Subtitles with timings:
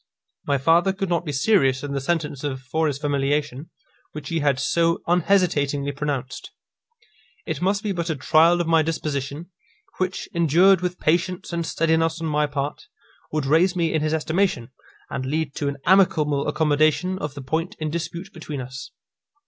[0.47, 3.69] My father could not be serious in the sentence of foris familiation,
[4.13, 6.49] which he had so unhesitatingly pronounced.
[7.45, 9.51] It must be but a trial of my disposition,
[9.99, 12.87] which, endured with patience and steadiness on my part,
[13.31, 14.71] would raise me in his estimation,
[15.11, 18.89] and lead to an amicable accommodation of the point in dispute between us.